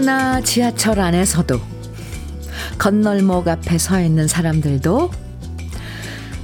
[0.00, 1.60] 버스나 지하철 안에서도
[2.78, 5.10] 건널목 앞에 서 있는 사람들도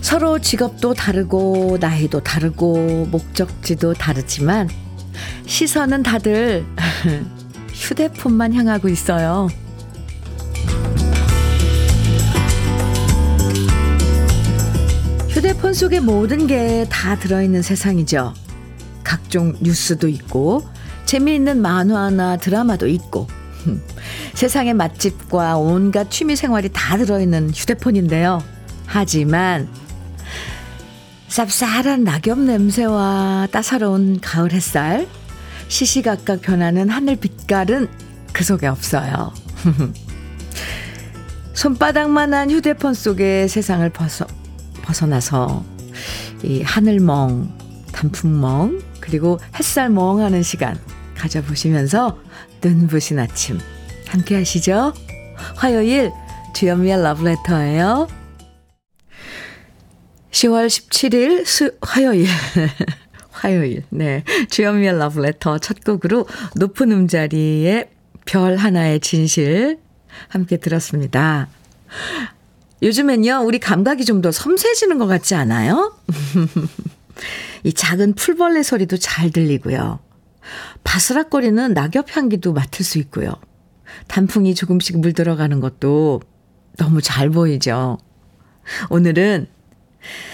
[0.02, 4.68] 서로 직업도 다르고 나이도 다르고 목적지도 다르지만
[5.46, 6.66] 시선은 다들
[7.72, 9.48] 휴대폰만 향하고 있어요.
[15.28, 18.34] 휴대폰 속에 모든 게 다 들어있는 세상이죠.
[19.02, 20.66] 각종 뉴스도 있고,
[21.04, 23.28] 재미있는 만화나 드라마도 있고,
[24.34, 28.42] 세상의 맛집과 온갖 취미 생활이 다 들어있는 휴대폰인데요.
[28.86, 29.68] 하지만,
[31.28, 35.06] 쌉쌀한 낙엽 냄새와 따사로운 가을 햇살,
[35.68, 37.88] 시시각각 변하는 하늘 빛깔은
[38.32, 39.32] 그 속에 없어요.
[41.54, 44.26] 손바닥만한 휴대폰 속에 세상을 벗어,
[44.82, 45.64] 벗어나서
[46.42, 47.50] 이 하늘멍,
[47.92, 50.78] 단풍멍, 그리고 햇살 멍 하는 시간
[51.16, 52.18] 가져보시면서
[52.62, 53.58] 눈부신 아침
[54.08, 54.92] 함께 하시죠.
[55.56, 56.12] 화요일
[56.54, 58.08] 주현미의 러브레터예요.
[60.30, 62.26] 10월 17일 수, 화요일.
[63.30, 63.84] 화요일.
[63.90, 64.22] 네.
[64.50, 67.90] 주현미의 러브레터 첫 곡으로 높은 음자리에
[68.24, 69.78] 별 하나의 진실
[70.28, 71.48] 함께 들었습니다.
[72.82, 75.94] 요즘엔요, 우리 감각이 좀 더 섬세해지는 것 같지 않아요?
[77.64, 79.98] 이 작은 풀벌레 소리도 잘 들리고요.
[80.84, 83.32] 바스락거리는 낙엽 향기도 맡을 수 있고요.
[84.08, 86.22] 단풍이 조금씩 물들어가는 것도
[86.76, 87.98] 너무 잘 보이죠.
[88.90, 89.48] 오늘은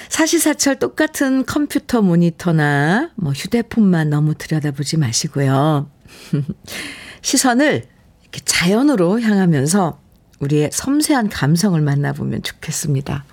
[0.08, 5.90] 사시사철 똑같은 컴퓨터 모니터나 뭐 휴대폰만 너무 들여다보지 마시고요.
[7.22, 7.84] 시선을
[8.20, 10.00] 이렇게 자연으로 향하면서
[10.40, 13.24] 우리의 섬세한 감성을 만나보면 좋겠습니다.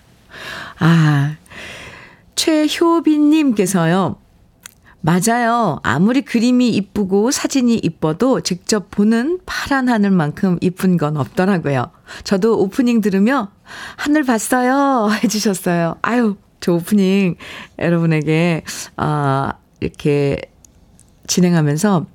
[0.79, 1.35] 아,
[2.35, 4.17] 최효빈님께서요.
[5.01, 5.79] 맞아요.
[5.83, 11.91] 아무리 그림이 이쁘고 사진이 이뻐도 직접 보는 파란 하늘만큼 이쁜 건 없더라고요.
[12.25, 13.49] 저도 오프닝 들으며
[13.95, 15.09] 하늘 봤어요.
[15.23, 15.95] 해주셨어요.
[16.01, 17.35] 아유, 저 오프닝
[17.79, 18.63] 여러분에게,
[18.97, 20.37] 아, 이렇게
[21.27, 22.05] 진행하면서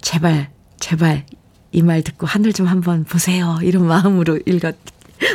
[0.00, 1.26] 제발, 제발
[1.72, 3.58] 이 말 듣고 하늘 좀 한번 보세요.
[3.62, 4.74] 이런 마음으로 읽었,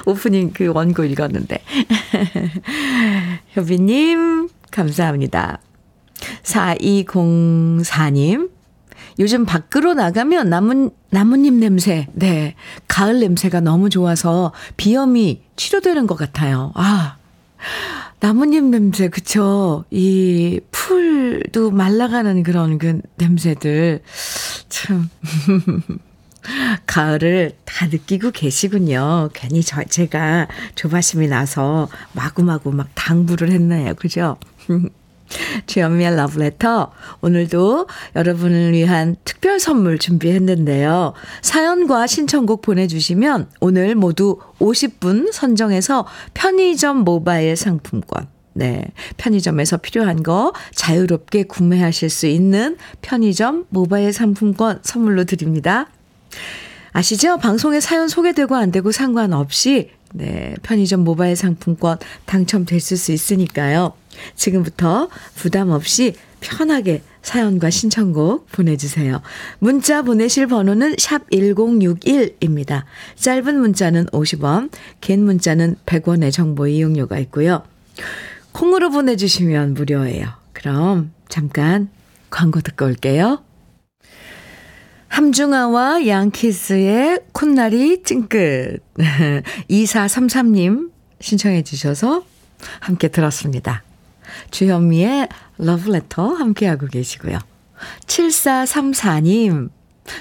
[0.08, 1.60] 오프닝 그 원고 읽었는데.
[3.56, 5.60] 효비님, 감사합니다.
[6.46, 8.50] 4204님,
[9.20, 12.56] 요즘 밖으로 나가면 나뭇, 나뭇잎 냄새, 네.
[12.88, 16.72] 가을 냄새가 너무 좋아서 비염이 치료되는 것 같아요.
[16.76, 17.18] 아,
[18.20, 19.86] 나뭇잎 냄새, 그쵸.
[19.92, 24.02] 이 풀도 말라가는 그런 그 냄새들.
[24.70, 25.10] 참.
[26.86, 29.30] 가을을 다 느끼고 계시군요.
[29.34, 33.96] 괜히 저, 제가 조바심이 나서 마구마구 막 당부를 했나요?
[33.96, 34.38] 그죠?
[35.66, 36.92] 주연미의 러브레터.
[37.22, 41.14] 오늘도 여러분을 위한 특별 선물 준비했는데요.
[41.42, 48.28] 사연과 신청곡 보내주시면 오늘 모두 50분 선정해서 편의점 모바일 상품권.
[48.54, 48.86] 네.
[49.18, 55.90] 편의점에서 필요한 거 자유롭게 구매하실 수 있는 편의점 모바일 상품권 선물로 드립니다.
[56.94, 57.38] 아시죠?
[57.38, 63.92] 방송에 사연 소개되고 안 되고 상관없이 네, 편의점 모바일 상품권 당첨됐을 수 있으니까요.
[64.36, 69.22] 지금부터 부담 없이 편하게 사연과 신청곡 보내주세요.
[69.60, 72.84] 문자 보내실 번호는 샵 1061입니다.
[73.16, 74.70] 짧은 문자는 50원,
[75.02, 77.64] 긴 문자는 100원의 정보 이용료가 있고요.
[78.52, 80.28] 콩으로 보내주시면 무료예요.
[80.54, 81.90] 그럼 잠깐
[82.30, 83.44] 광고 듣고 올게요.
[85.08, 88.82] 함중아와 양키스의 콧날이 찡긋.
[89.70, 92.26] 2433님 신청해 주셔서
[92.82, 93.85] 함께 들었습니다.
[94.52, 97.40] 주현미의 러브레터 함께하고 계시고요.
[98.06, 99.70] 7434님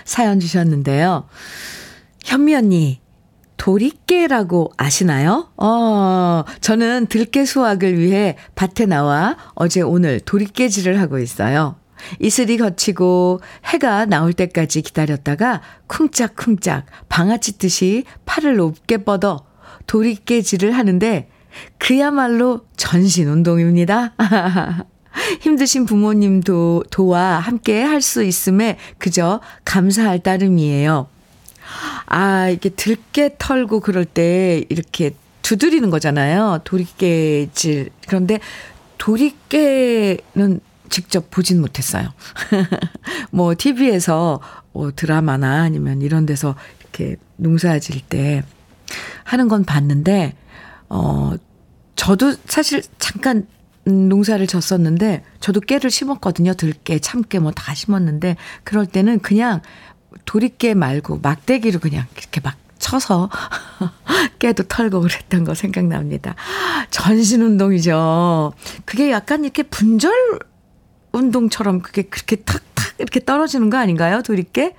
[0.05, 1.29] 사연 주셨는데요.
[2.25, 3.01] 현미 언니,
[3.57, 5.49] 도리깨라고 아시나요?
[5.57, 11.77] 어, 저는 들깨 수확을 위해 밭에 나와 어제 오늘 도리깨질을 하고 있어요.
[12.21, 19.47] 이슬이 거치고 해가 나올 때까지 기다렸다가 쿵짝쿵짝 방아찌 듯이 팔을 높게 뻗어
[19.87, 21.31] 도리깨질을 하는데
[21.79, 24.15] 그야말로 전신 운동입니다.
[25.41, 31.09] 힘드신 부모님도 도와 함께 할 수 있음에 그저 감사할 따름이에요.
[32.07, 35.13] 아, 이게 들깨 털고 그럴 때 이렇게
[35.43, 36.61] 두드리는 거잖아요.
[36.65, 37.91] 도리깨질.
[38.07, 38.39] 그런데
[38.99, 40.61] 도리깨는
[40.91, 42.09] 직접 보진 못했어요.
[43.31, 44.41] 뭐, TV에서
[44.73, 48.43] 뭐 드라마나 아니면 이런 데서 이렇게 농사 질 때
[49.25, 50.35] 하는 건 봤는데,
[50.95, 51.33] 어,
[51.97, 53.47] 저도 사실 잠깐
[53.85, 56.55] 농사를 졌었는데, 저도 깨를 심었거든요.
[56.55, 59.61] 들깨, 참깨 뭐 다 심었는데, 그럴 때는 그냥
[60.25, 63.29] 도리깨 말고 막대기로 그냥 이렇게 막 쳐서
[64.39, 66.37] 깨도 털고 그랬던 거 생각납니다.
[66.91, 68.53] 전신 운동이죠.
[68.85, 70.13] 그게 약간 이렇게 분절
[71.13, 74.23] 운동처럼 그게 그렇게 탁탁 이렇게 떨어지는 거 아닌가요?
[74.23, 74.75] 도리깨?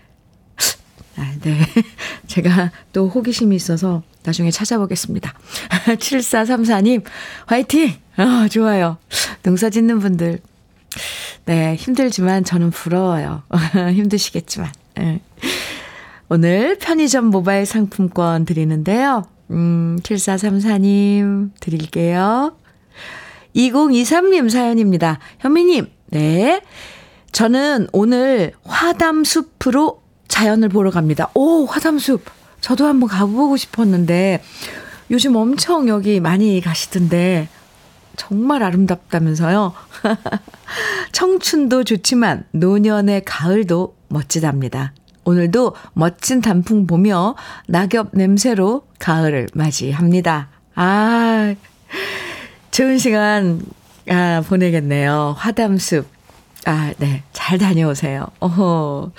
[1.17, 1.59] 아, 네.
[2.27, 5.33] 제가 또 호기심이 있어서 나중에 찾아보겠습니다.
[5.85, 7.03] 7434님,
[7.45, 7.93] 화이팅!
[8.17, 8.97] 아, 좋아요.
[9.43, 10.39] 농사 짓는 분들.
[11.45, 13.43] 네, 힘들지만 저는 부러워요.
[13.93, 14.71] 힘드시겠지만.
[14.95, 15.21] 네.
[16.29, 19.23] 오늘 편의점 모바일 상품권 드리는데요.
[19.51, 22.57] 음, 7434님 드릴게요.
[23.55, 25.19] 2023님 사연입니다.
[25.39, 26.61] 현미님, 네.
[27.31, 31.29] 저는 오늘 화담숲으로 자연을 보러 갑니다.
[31.33, 32.23] 오, 화담숲.
[32.65, 34.41] 저도 한번 가보고 싶었는데
[35.11, 37.47] 요즘 엄청 여기 많이 가시던데
[38.15, 39.71] 정말 아름답다면서요.
[41.13, 44.93] 청춘도 좋지만 노년의 가을도 멋지답니다.
[45.25, 47.35] 오늘도 멋진 단풍 보며
[47.67, 50.47] 낙엽 냄새로 가을을 맞이합니다.
[50.73, 51.53] 아,
[52.71, 53.61] 좋은 시간
[54.09, 55.35] 아, 보내겠네요.
[55.37, 56.14] 화담숲.
[56.65, 57.23] 아, 네.
[57.31, 58.25] 잘 다녀오세요.
[58.39, 59.11] 어허.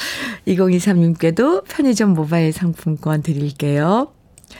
[0.48, 4.12] 2023님께도 편의점 모바일 상품권 드릴게요.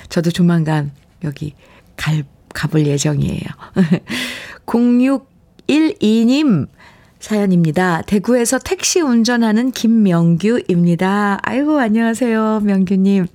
[0.09, 0.93] 저도 조만간
[1.25, 1.55] 여기
[1.97, 2.25] 갈,
[2.55, 3.41] 가볼 예정이에요.
[4.67, 6.69] 0612님
[7.19, 8.03] 사연입니다.
[8.03, 11.41] 대구에서 택시 운전하는 김명규입니다.
[11.43, 13.27] 아이고, 안녕하세요, 명규님.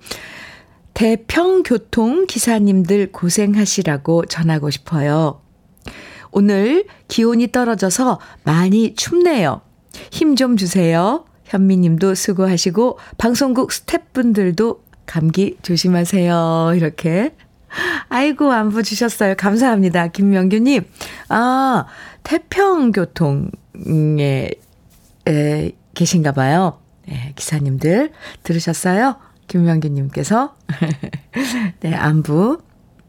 [0.94, 5.42] 대평교통 기사님들 고생하시라고 전하고 싶어요.
[6.32, 9.62] 오늘 기온이 떨어져서 많이 춥네요.
[10.12, 11.26] 힘 좀 주세요.
[11.46, 16.72] 현미님도 수고하시고 방송국 스태프분들도 감기 조심하세요.
[16.76, 17.36] 이렇게
[18.08, 19.36] 아이고 안부 주셨어요.
[19.36, 20.08] 감사합니다.
[20.08, 20.84] 김명규님.
[21.30, 21.86] 아
[22.24, 23.52] 태평교통에
[25.28, 26.80] 에, 계신가 봐요.
[27.08, 28.12] 네, 기사님들
[28.44, 29.18] 들으셨어요?
[29.48, 30.56] 김명규님께서
[31.82, 32.60] 네 안부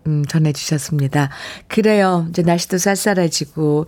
[0.06, 1.30] 음, 전해주셨습니다.
[1.68, 2.26] 그래요.
[2.30, 3.86] 이제 날씨도 쌀쌀해지고,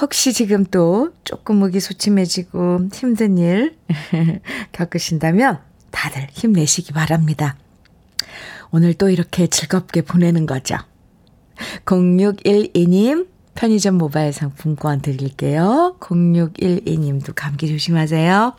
[0.00, 3.76] 혹시 지금 또 조금 목이 소침해지고 힘든 일
[4.72, 7.56] 겪으신다면 다들 힘내시기 바랍니다.
[8.70, 10.76] 오늘 또 이렇게 즐겁게 보내는 거죠.
[11.84, 15.96] 0612님, 편의점 모바일 상품권 드릴게요.
[16.00, 18.54] 0612님도 감기 조심하세요.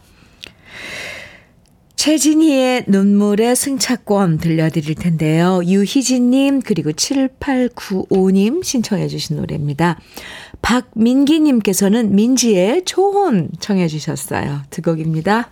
[1.96, 5.62] 최진희의 눈물의 승차권 들려드릴 텐데요.
[5.64, 10.00] 유희진님, 그리고 7895님 신청해주신 노래입니다.
[10.62, 14.64] 박민기님께서는 민지의 초혼 청해주셨어요.
[14.70, 15.52] 두 곡입니다.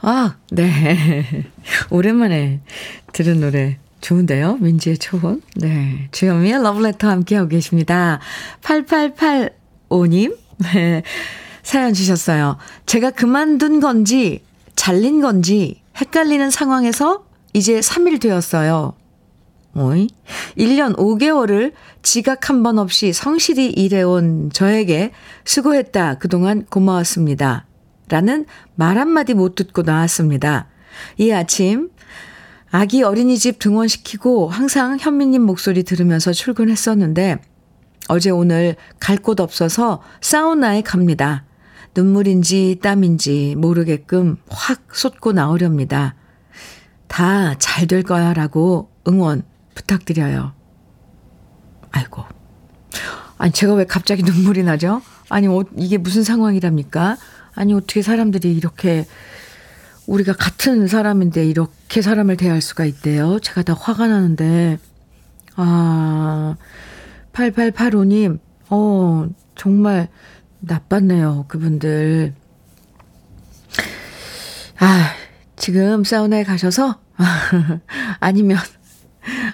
[0.00, 1.44] 아, 네.
[1.90, 2.60] 오랜만에
[3.12, 3.78] 들은 노래.
[4.00, 4.56] 좋은데요?
[4.56, 5.42] 민지의 초혼.
[5.56, 6.08] 네.
[6.10, 8.20] 주현미의 러브레터 함께하고 계십니다.
[8.62, 10.36] 8885님.
[10.58, 11.02] 네.
[11.62, 12.58] 사연 주셨어요.
[12.86, 14.42] 제가 그만둔 건지
[14.76, 18.94] 잘린 건지 헷갈리는 상황에서 이제 3일 되었어요.
[19.74, 20.08] 어이?
[20.58, 21.72] 1년 5개월을
[22.02, 25.12] 지각 한 번 없이 성실히 일해온 저에게
[25.44, 26.18] 수고했다.
[26.18, 27.66] 그동안 고마웠습니다.
[28.08, 30.68] 라는 말 한마디 못 듣고 나왔습니다.
[31.16, 31.90] 이 아침
[32.70, 37.38] 아기 어린이집 등원시키고 항상 현미님 목소리 들으면서 출근했었는데
[38.08, 41.44] 어제 오늘 갈 곳 없어서 사우나에 갑니다.
[41.94, 46.14] 눈물인지 땀인지 모르게끔 확 쏟고 나오렵니다.
[47.08, 49.42] 다 잘 될 거야 라고 응원
[49.74, 50.52] 부탁드려요.
[51.90, 52.24] 아이고.
[53.36, 55.02] 아니, 제가 왜 갑자기 눈물이 나죠?
[55.28, 57.16] 아니, 어, 이게 무슨 상황이랍니까?
[57.54, 59.06] 아니, 어떻게 사람들이 이렇게,
[60.06, 63.38] 우리가 같은 사람인데 이렇게 사람을 대할 수가 있대요?
[63.40, 64.78] 제가 다 화가 나는데.
[65.56, 66.56] 아,
[67.32, 68.38] 8885님,
[68.70, 70.08] 어, 정말
[70.62, 72.34] 나빴네요, 그분들.
[74.78, 75.10] 아,
[75.56, 77.00] 지금 사우나에 가셔서,
[78.20, 78.58] 아니면,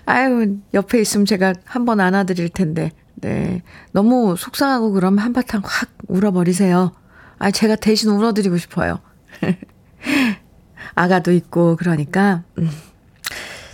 [0.07, 3.63] 아유, 옆에 있으면 제가 한번 안아드릴 텐데, 네.
[3.93, 6.93] 너무 속상하고 그러면 한바탕 확 울어버리세요.
[7.39, 9.01] 아, 제가 대신 울어드리고 싶어요.
[10.95, 12.71] 아가도 있고, 그러니까, 음,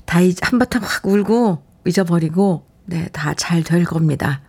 [0.07, 4.41] 다 한바탕 확 울고, 잊어버리고, 네, 다 잘 될 겁니다.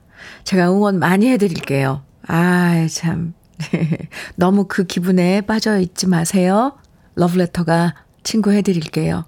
[0.44, 2.04] 제가 응원 많이 해드릴게요.
[2.28, 3.34] 아, 참.
[4.36, 6.78] 너무 그 기분에 빠져 있지 마세요.
[7.16, 9.26] 러브레터가 친구 해 드릴게요.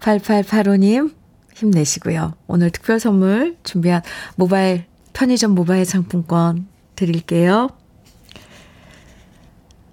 [0.00, 1.14] 8885님,
[1.54, 2.34] 힘내시고요.
[2.46, 4.02] 오늘 특별 선물 준비한
[4.36, 7.70] 모바일, 편의점 모바일 상품권 드릴게요.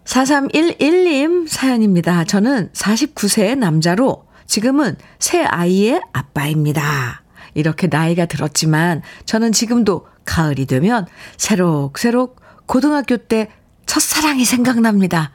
[0.06, 2.24] 4311님 사연입니다.
[2.26, 7.24] 저는 49세 남자로 지금은 새 아이의 아빠입니다.
[7.56, 13.50] 이렇게 나이가 들었지만 저는 지금도 가을이 되면 새록새록 고등학교 때
[13.86, 15.32] 첫사랑이 생각납니다.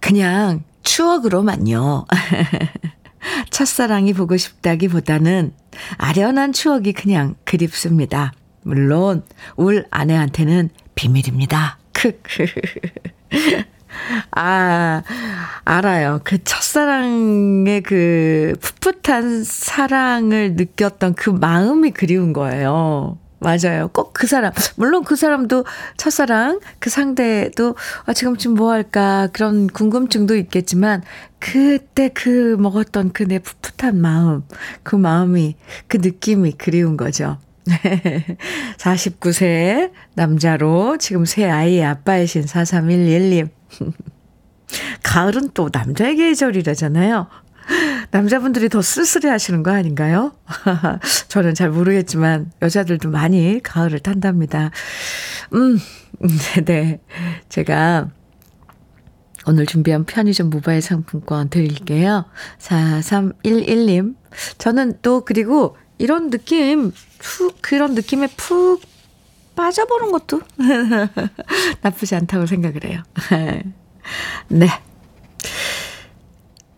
[0.00, 2.06] 그냥 추억으로만요.
[3.50, 5.52] 첫사랑이 보고 싶다기 보다는
[5.98, 8.32] 아련한 추억이 그냥 그립습니다.
[8.62, 9.22] 물론
[9.56, 11.78] 울 아내한테는 비밀입니다.
[11.92, 12.46] 크크.
[14.32, 15.02] 아,
[15.64, 16.20] 알아요.
[16.24, 23.18] 그 첫사랑의 그 풋풋한 사랑을 느꼈던 그 마음이 그리운 거예요.
[23.38, 23.88] 맞아요.
[23.92, 24.52] 꼭 그 사람.
[24.76, 25.64] 물론 그 사람도
[25.98, 27.76] 첫사랑, 그 상대도
[28.06, 31.02] 아, 지금쯤 뭐 할까 그런 궁금증도 있겠지만
[31.38, 34.42] 그때 그 먹었던 그 내 풋풋한 마음,
[34.82, 37.38] 그 마음이, 그 느낌이 그리운 거죠.
[38.78, 43.48] 49세 남자로 지금 새 아이의 아빠이신 4311님.
[45.02, 47.28] 가을은 또 남자의 계절이라잖아요.
[48.10, 50.32] 남자분들이 더 쓸쓸해 하시는 거 아닌가요?
[51.28, 54.70] 저는 잘 모르겠지만 여자들도 많이 가을을 탄답니다.
[55.54, 55.78] 음,
[56.64, 57.00] 네.
[57.48, 58.08] 제가
[59.46, 62.24] 오늘 준비한 편의점 모바일 상품권 드릴게요.
[62.58, 64.16] 4311님.
[64.58, 68.82] 저는 또 그리고 이런 느낌, 푹, 그런 느낌에 푹
[69.54, 70.40] 빠져보는 것도
[71.80, 73.02] 나쁘지 않다고 생각을 해요.
[74.48, 74.68] 네.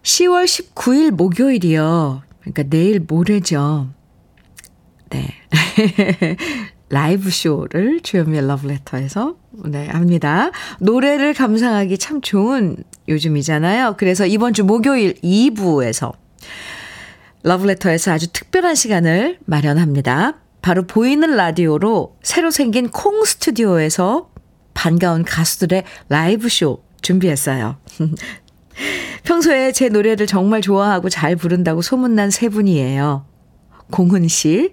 [0.08, 2.22] 10월 19일 목요일이요.
[2.40, 3.90] 그러니까 내일 모레죠.
[5.10, 5.28] 네.
[6.88, 9.36] 라이브 쇼를 주현미의 러브레터에서
[9.66, 10.50] 네, 합니다.
[10.80, 13.96] 노래를 감상하기 참 좋은 요즘이잖아요.
[13.98, 16.14] 그래서 이번 주 목요일 2부에서
[17.42, 20.38] 러브레터에서 아주 특별한 시간을 마련합니다.
[20.62, 24.30] 바로 보이는 라디오로 새로 생긴 콩 스튜디오에서
[24.72, 27.76] 반가운 가수들의 라이브 쇼 준비했어요.
[29.28, 33.26] 평소에 제 노래를 정말 좋아하고 잘 부른다고 소문난 세 분이에요.
[33.90, 34.73] 공훈 씨,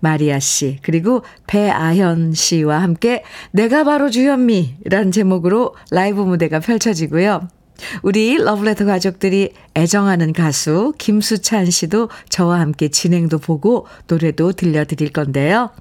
[0.00, 7.46] 마리아 씨, 그리고 배아현 씨와 함께 내가 바로 주현미란 제목으로 라이브 무대가 펼쳐지고요.
[8.02, 15.72] 우리 러브레터 가족들이 애정하는 가수 김수찬 씨도 저와 함께 진행도 보고 노래도 들려드릴 건데요.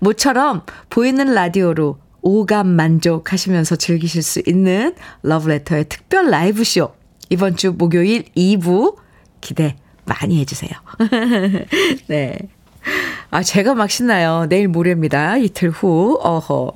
[0.00, 7.03] 모처럼 보이는 라디오로 오감 만족하시면서 즐기실 수 있는 러브레터의 특별 라이브쇼.
[7.34, 8.94] 이번 주 목요일 2부
[9.40, 9.74] 기대
[10.04, 10.70] 많이 해주세요.
[12.06, 12.38] 네.
[13.30, 14.46] 아, 제가 막 신나요.
[14.48, 15.38] 내일 모레입니다.
[15.38, 16.16] 이틀 후.
[16.22, 16.72] 어허.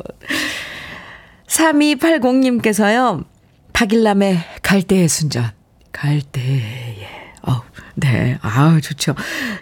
[1.47, 3.25] 3280님께서요.
[3.73, 5.49] 박일남의 갈대의 순전.
[5.93, 7.07] 갈대의.
[7.47, 7.63] 어
[7.95, 8.37] 네.
[8.43, 9.15] 아우, 좋죠.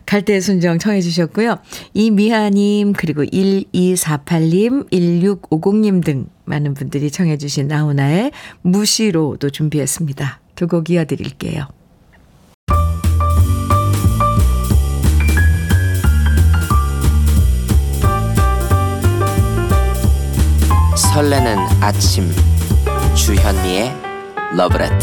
[0.06, 1.58] 갈대의 순정 청해 주셨고요.
[1.92, 10.40] 이미하님, 그리고 1248님, 1650님 등 많은 분들이 청해 주신 나훈아의 무시로도 준비했습니다.
[10.56, 11.68] 두 곡 이어드릴게요.
[20.96, 22.30] 설레는 아침
[23.14, 23.92] 주현미의
[24.56, 24.96] 러브레터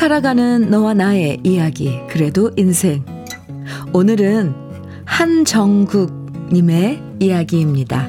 [0.00, 3.04] 살아가는 너와 나의 이야기, 그래도 인생.
[3.92, 4.54] 오늘은
[5.04, 8.08] 한정국님의 이야기입니다.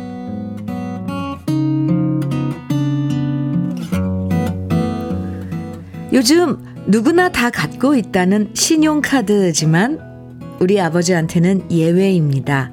[6.13, 12.71] 요즘 누구나 다 갖고 있다는 신용카드지만 우리 아버지한테는 예외입니다.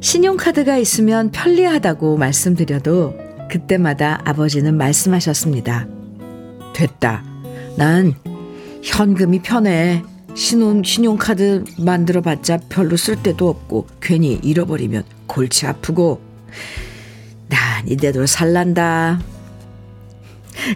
[0.00, 3.14] 신용카드가 있으면 편리하다고 말씀드려도
[3.50, 5.86] 그때마다 아버지는 말씀하셨습니다.
[6.72, 7.29] 됐다.
[7.76, 8.14] 난
[8.82, 10.02] 현금이 편해.
[10.34, 16.20] 신용, 신용카드 만들어봤자 별로 쓸 데도 없고 괜히 잃어버리면 골치 아프고
[17.48, 19.20] 난 이대로 살란다.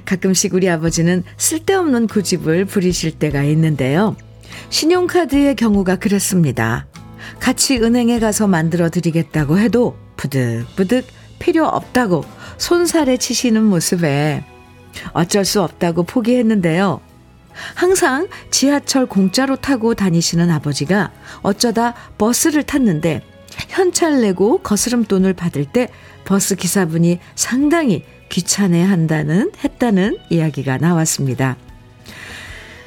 [0.05, 4.17] 가끔씩 우리 아버지는 쓸데없는 고집을 부리실 때가 있는데요.
[4.71, 6.87] 신용카드의 경우가 그렇습니다.
[7.39, 11.07] 같이 은행에 가서 만들어 드리겠다고 해도 부득부득
[11.39, 12.25] 필요 없다고
[12.59, 14.45] 손살에 치시는 모습에
[15.13, 17.01] 어쩔 수 없다고 포기했는데요.
[17.75, 23.23] 항상 지하철 공짜로 타고 다니시는 아버지가 어쩌다 버스를 탔는데
[23.69, 25.89] 현찰 내고 거스름 돈을 받을 때
[26.25, 31.57] 버스 기사분이 상당히 귀찮아 한다는, 했다는 이야기가 나왔습니다.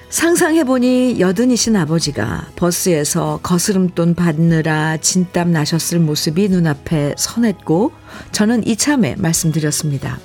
[0.09, 7.91] 상상해보니 여든이신 아버지가 버스에서 거스름돈 받느라 진땀 나셨을 모습이 눈앞에 선했고
[8.31, 10.17] 저는 이참에 말씀드렸습니다.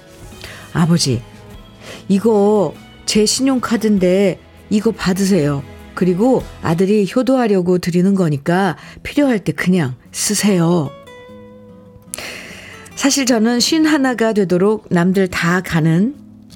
[0.72, 1.22] 아버지,
[2.08, 2.74] 이거
[3.06, 4.38] 제 신용카드인데
[4.70, 5.62] 이거 받으세요.
[5.94, 10.90] 그리고 아들이 효도하려고 드리는 거니까 필요할 때 그냥 쓰세요.
[12.94, 16.14] 사실 저는 쉰 하나가 되도록 남들 다 가는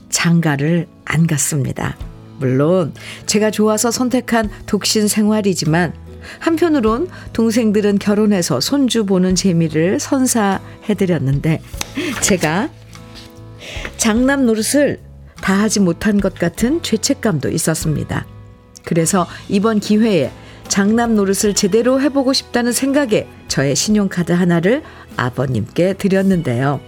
[0.08, 1.96] 장가를 안 갔습니다.
[2.38, 2.94] 물론
[3.26, 5.92] 제가 좋아서 선택한 독신 생활이지만
[6.38, 11.60] 한편으론 동생들은 결혼해서 손주 보는 재미를 선사해드렸는데
[12.22, 12.68] 제가
[13.96, 15.00] 장남 노릇을
[15.40, 18.26] 다 하지 못한 것 같은 죄책감도 있었습니다.
[18.84, 20.30] 그래서 이번 기회에
[20.68, 24.82] 장남 노릇을 제대로 해보고 싶다는 생각에 저의 신용카드 하나를
[25.16, 26.80] 아버님께 드렸는데요.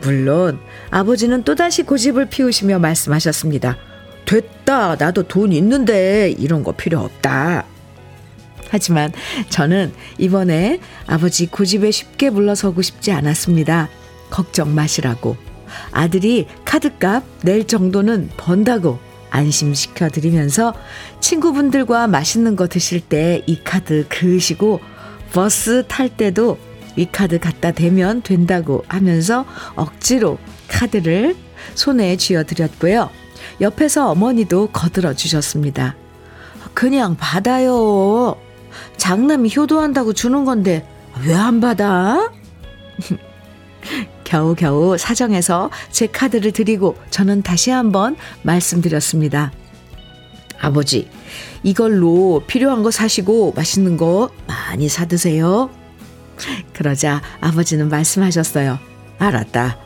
[0.00, 0.58] 물론
[0.90, 3.76] 아버지는 또다시 고집을 피우시며 말씀하셨습니다.
[4.24, 4.96] 됐다.
[4.96, 7.64] 나도 돈 있는데 이런 거 필요 없다.
[8.70, 9.12] 하지만
[9.48, 13.88] 저는 이번에 아버지 고집에 쉽게 물러서고 싶지 않았습니다.
[14.30, 15.36] 걱정 마시라고.
[15.92, 18.98] 아들이 카드값 낼 정도는 번다고
[19.30, 20.72] 안심시켜 드리면서
[21.20, 24.80] 친구분들과 맛있는 거 드실 때 이 카드 그으시고
[25.32, 26.58] 버스 탈 때도
[26.96, 29.44] 이 카드 갖다 대면 된다고 하면서
[29.76, 31.36] 억지로 카드를
[31.74, 33.10] 손에 쥐어 드렸고요.
[33.60, 35.94] 옆에서 어머니도 거들어 주셨습니다.
[36.74, 38.36] 그냥 받아요.
[38.96, 40.86] 장남이 효도한다고 주는 건데
[41.26, 42.30] 왜 안 받아?
[44.28, 49.52] 겨우겨우 사정해서 제 카드를 드리고 저는 다시 한번 말씀드렸습니다.
[50.60, 51.08] 아버지,
[51.62, 55.70] 이걸로 필요한 거 사시고 맛있는 거 많이 사드세요.
[56.74, 58.78] 그러자 아버지는 말씀하셨어요.
[59.18, 59.78] 알았다.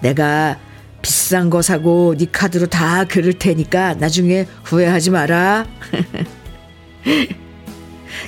[0.00, 0.58] 내가
[1.00, 5.66] 비싼 거 사고 네 카드로 다 그릴 테니까 나중에 후회하지 마라.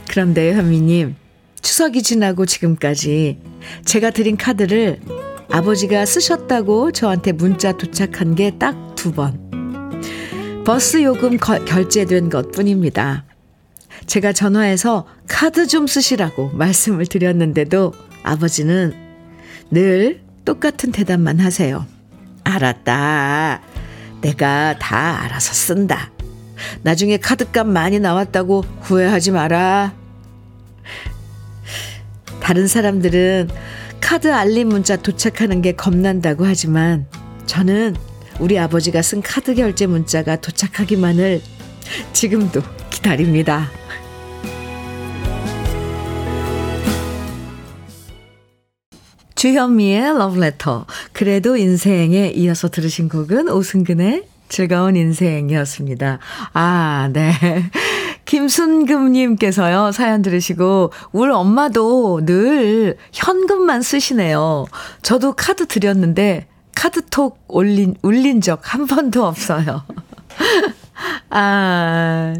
[0.09, 1.17] 그런데 현미님,
[1.61, 3.39] 추석이 지나고 지금까지
[3.85, 5.01] 제가 드린 카드를
[5.51, 9.51] 아버지가 쓰셨다고 저한테 문자 도착한 게 딱 두 번.
[10.65, 13.25] 버스 요금 거, 결제된 것 뿐입니다.
[14.07, 18.93] 제가 전화해서 카드 좀 쓰시라고 말씀을 드렸는데도 아버지는
[19.71, 21.87] 늘 똑같은 대답만 하세요.
[22.45, 23.63] 알았다.
[24.21, 26.11] 내가 다 알아서 쓴다.
[26.83, 29.95] 나중에 카드값 많이 나왔다고 후회하지 마라.
[32.43, 33.49] 다른 사람들은
[34.11, 37.07] 카드 알림 문자 도착하는 게 겁난다고 하지만
[37.47, 37.95] 저는
[38.41, 41.41] 우리 아버지가 쓴 카드 결제 문자가 도착하기만을
[42.13, 43.71] 지금도 기다립니다.
[49.37, 50.87] 주현미의 러브레터.
[51.13, 56.19] 그래도 인생에 이어서 들으신 곡은 오승근의 즐거운 인생이었습니다.
[56.53, 57.31] 아, 네.
[58.31, 64.67] 김순금님께서요, 사연 들으시고, 우리 엄마도 늘 현금만 쓰시네요.
[65.03, 69.83] 저도 카드 드렸는데, 카드톡 올린, 울린 적 한 번도 없어요.
[71.31, 72.35] 아,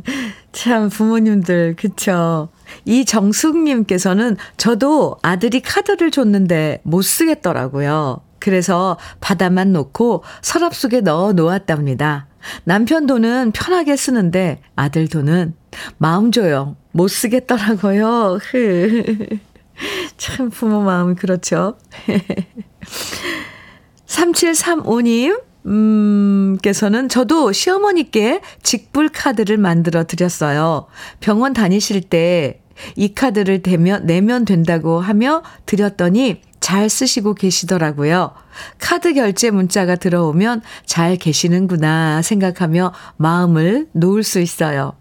[0.53, 2.51] 참, 부모님들, 그쵸.
[2.85, 8.21] 이정숙님께서는 저도 아들이 카드를 줬는데 못 쓰겠더라고요.
[8.39, 12.30] 그래서 바다만 놓고 서랍 속에 넣어 놓았답니다.
[12.65, 15.55] 남편 돈은 편하게 쓰는데 아들 돈은
[15.99, 16.77] 마음 줘요.
[16.93, 18.39] 못 쓰겠더라고요.
[20.17, 21.77] 참 부모 마음이 그렇죠.
[24.07, 30.87] 3735님, 음, 께서는 저도 시어머니께 직불 카드를 만들어 드렸어요.
[31.21, 32.61] 병원 다니실 때
[32.97, 38.31] 이 카드를 대면, 내면 된다고 하며 드렸더니 잘 쓰시고 계시더라고요.
[38.79, 44.93] 카드 결제 문자가 들어오면 잘 계시는구나 생각하며 마음을 놓을 수 있어요.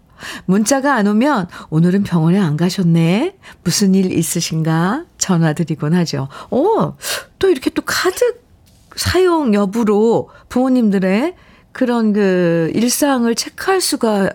[0.46, 3.36] 문자가 안 오면 오늘은 병원에 안 가셨네?
[3.62, 5.04] 무슨 일 있으신가?
[5.18, 6.26] 전화드리곤 하죠.
[6.50, 6.96] 어,
[7.38, 8.40] 또 이렇게 또 카드
[8.96, 11.36] 사용 여부로 부모님들의
[11.70, 14.30] 그런 그 일상을 체크할 수가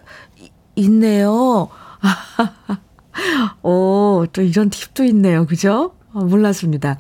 [0.75, 1.67] 있네요.
[3.61, 5.45] 오, 또 이런 팁도 있네요.
[5.45, 5.95] 그죠?
[6.15, 6.97] 어, 몰랐습니다.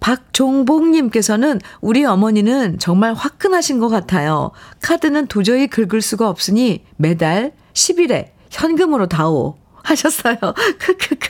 [0.00, 4.52] 박종복님께서는 우리 어머니는 정말 화끈하신 것 같아요.
[4.80, 9.56] 카드는 도저히 긁을 수가 없으니 매달 10일에 현금으로 다오.
[9.82, 10.36] 하셨어요.
[10.78, 11.28] 크크크.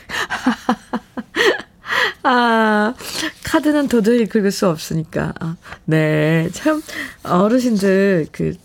[2.23, 2.93] 아,
[3.43, 5.33] 카드는 도저히 긁을 수 없으니까.
[5.39, 5.55] 아,
[5.85, 6.49] 네.
[6.51, 6.81] 참,
[7.23, 8.55] 어르신들, 그,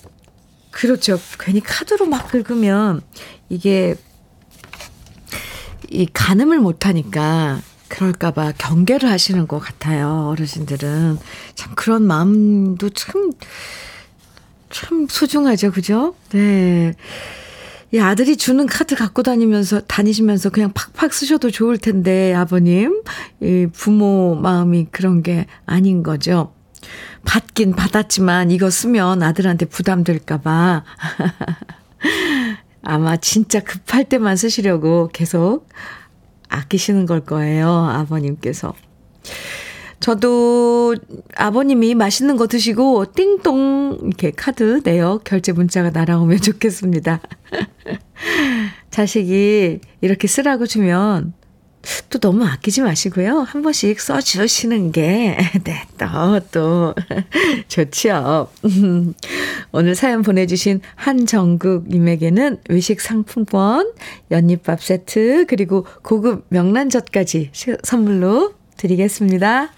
[0.70, 1.18] 그렇죠.
[1.38, 3.02] 괜히 카드로 막 긁으면
[3.48, 3.94] 이게,
[5.90, 7.60] 이 가늠을 못하니까
[7.94, 10.28] 그럴까봐 경계를 하시는 것 같아요.
[10.28, 11.18] 어르신들은.
[11.54, 13.32] 참 그런 마음도 참,
[14.70, 15.70] 참 소중하죠.
[15.70, 16.16] 그죠?
[16.30, 16.94] 네.
[17.92, 23.02] 이 아들이 주는 카드 갖고 다니면서, 다니시면서 그냥 팍팍 쓰셔도 좋을 텐데, 아버님.
[23.40, 26.52] 이 부모 마음이 그런 게 아닌 거죠.
[27.24, 30.82] 받긴 받았지만 이거 쓰면 아들한테 부담될까봐.
[32.82, 35.68] 아마 진짜 급할 때만 쓰시려고 계속
[36.48, 37.68] 아끼시는 걸 거예요.
[37.68, 38.74] 아버님께서.
[40.00, 40.94] 저도
[41.34, 45.20] 아버님이 맛있는 거 드시고 띵동 이렇게 카드 내요.
[45.24, 47.20] 결제 문자가 날아오면 좋겠습니다.
[48.90, 51.32] 자식이 이렇게 쓰라고 주면
[52.10, 53.40] 또 너무 아끼지 마시고요.
[53.40, 56.94] 한 번씩 써주시는 게, 네, 또, 또,
[57.68, 58.48] 좋지요.
[59.72, 63.92] 오늘 사연 보내주신 한정국님에게는 외식 상품권,
[64.30, 67.50] 연잎밥 세트, 그리고 고급 명란젓까지
[67.82, 69.72] 선물로 드리겠습니다.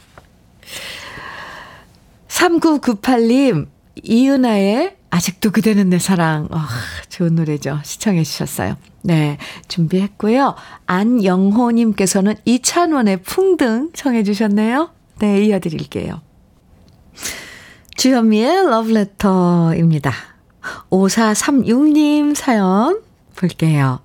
[2.28, 3.66] 3998님,
[4.02, 6.48] 이은아의 아직도 그대는 내 사랑.
[6.50, 6.58] 어,
[7.08, 7.80] 좋은 노래죠.
[7.82, 8.76] 시청해 주셨어요.
[9.06, 9.38] 네,
[9.68, 10.56] 준비했고요.
[10.86, 14.90] 안영호님께서는 이찬원의 풍등 청해 주셨네요.
[15.20, 16.20] 네, 이어드릴게요.
[17.96, 20.12] 주현미의 러브레터입니다.
[20.90, 23.00] 5436님 사연
[23.36, 24.00] 볼게요.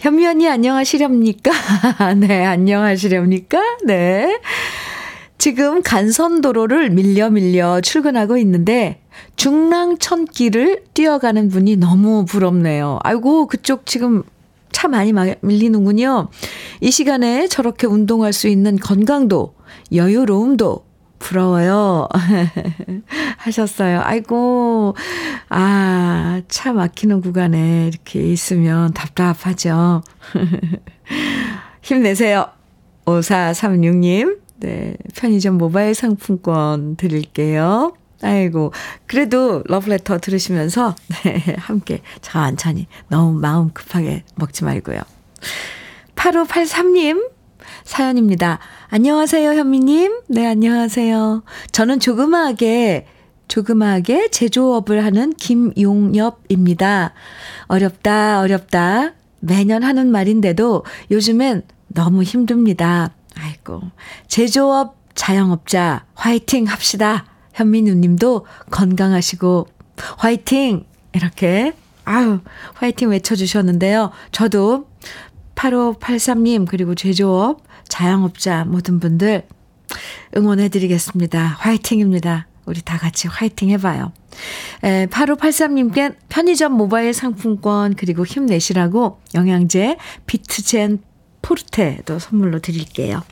[0.00, 1.50] 현미 언니 안녕하시렵니까?
[2.20, 3.58] 네, 안녕하시렵니까?
[3.86, 4.38] 네.
[5.38, 9.00] 지금 간선도로를 밀려 밀려 출근하고 있는데
[9.36, 12.98] 중랑천길을 뛰어가는 분이 너무 부럽네요.
[13.02, 14.22] 아이고, 그쪽 지금
[14.72, 16.28] 차 많이 밀리는군요.
[16.80, 19.54] 이 시간에 저렇게 운동할 수 있는 건강도,
[19.94, 20.84] 여유로움도
[21.18, 22.08] 부러워요.
[23.38, 24.00] 하셨어요.
[24.02, 24.96] 아이고,
[25.48, 30.02] 아, 차 막히는 구간에 이렇게 있으면 답답하죠.
[31.82, 32.46] 힘내세요.
[33.04, 34.38] 5436님.
[34.58, 37.94] 네, 편의점 모바일 상품권 드릴게요.
[38.22, 38.72] 아이고,
[39.06, 45.00] 그래도 러브레터 들으시면서, 네, 함께 천천히, 너무 마음 급하게 먹지 말고요.
[46.14, 47.30] 8583님,
[47.84, 48.58] 사연입니다.
[48.88, 50.20] 안녕하세요, 현미님.
[50.28, 51.42] 네, 안녕하세요.
[51.72, 53.06] 저는 조그마하게,
[53.48, 57.12] 조그마하게 제조업을 하는 김용엽입니다.
[57.66, 59.12] 어렵다, 어렵다.
[59.40, 63.10] 매년 하는 말인데도 요즘엔 너무 힘듭니다.
[63.36, 63.82] 아이고,
[64.28, 67.26] 제조업, 자영업자, 화이팅 합시다.
[67.52, 69.68] 현미 누님도 건강하시고
[70.18, 70.84] 화이팅!
[71.12, 72.40] 이렇게 아유
[72.74, 74.10] 화이팅 외쳐주셨는데요.
[74.32, 74.88] 저도
[75.54, 79.46] 8583님 그리고 제조업 자영업자 모든 분들
[80.36, 81.56] 응원해드리겠습니다.
[81.58, 82.46] 화이팅입니다.
[82.64, 84.12] 우리 다 같이 화이팅 해봐요.
[84.84, 91.02] 에, 8583님께 편의점 모바일 상품권 그리고 힘내시라고 영양제 비트젠
[91.42, 93.22] 포르테도 선물로 드릴게요.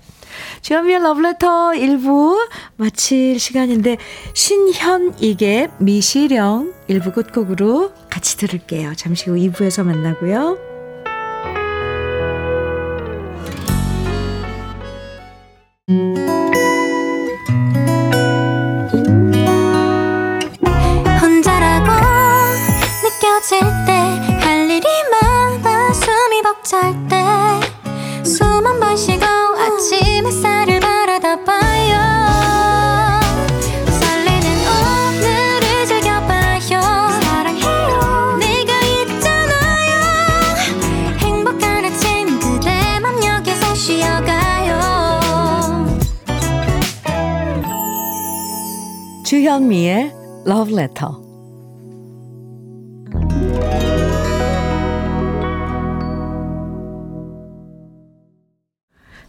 [0.62, 3.96] 주현미의 러브레터 1부 마칠 시간인데
[4.34, 8.94] 신현익의 미시령 1부 끝곡으로 같이 들을게요.
[8.94, 10.69] 잠시 후 2부에서 만나고요.
[50.70, 51.10] Love Letter.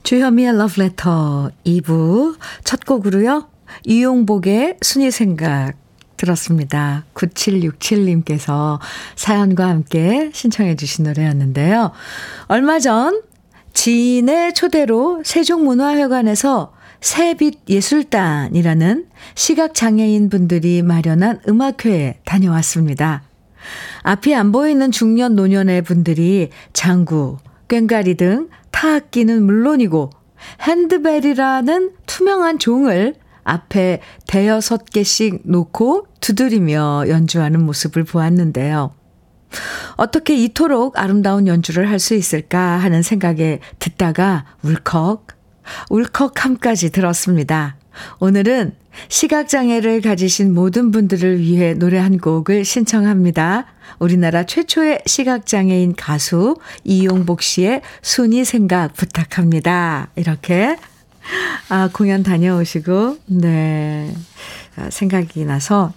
[0.03, 3.47] 주현미의 Love Letter 2부 첫 곡으로요.
[3.85, 5.73] 이용복의 순위 생각
[6.17, 7.05] 들었습니다.
[7.15, 8.79] 9767님께서
[9.15, 11.91] 사연과 함께 신청해 주신 노래였는데요.
[12.47, 13.21] 얼마 전
[13.73, 23.23] 지인의 초대로 세종문화회관에서 새빛 예술단이라는 시각장애인 분들이 마련한 음악회에 다녀왔습니다.
[24.03, 27.37] 앞이 안 보이는 중년 노년의 분들이 장구,
[27.67, 30.09] 꽹가리 등 타악기는 물론이고
[30.61, 38.93] 핸드벨이라는 투명한 종을 앞에 대여섯 개씩 놓고 두드리며 연주하는 모습을 보았는데요.
[39.97, 45.27] 어떻게 이토록 아름다운 연주를 할 수 있을까 하는 생각에 듣다가 울컥,
[45.89, 47.75] 울컥함까지 들었습니다.
[48.19, 48.73] 오늘은
[49.07, 53.65] 시각장애를 가지신 모든 분들을 위해 노래 한 곡을 신청합니다.
[53.99, 60.09] 우리나라 최초의 시각장애인 가수 이용복 씨의 순이 생각 부탁합니다.
[60.15, 60.77] 이렇게
[61.69, 64.13] 아, 공연 다녀오시고, 네.
[64.75, 65.93] 아, 생각이 나서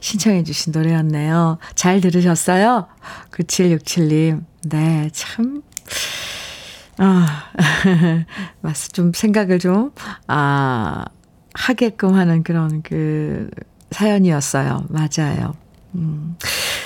[0.00, 1.58] 신청해 주신 노래였네요.
[1.74, 2.86] 잘 들으셨어요?
[3.32, 4.44] 9767님.
[4.64, 5.62] 네, 참.
[6.98, 7.44] 아,
[8.60, 8.88] 맞어.
[8.88, 9.92] 좀 생각을 좀,
[10.26, 11.04] 아,
[11.54, 13.50] 하게끔 하는 그런 그
[13.90, 14.86] 사연이었어요.
[14.88, 15.54] 맞아요.
[15.94, 16.36] 음.